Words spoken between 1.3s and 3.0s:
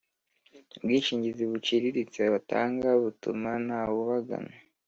buciriritse batanga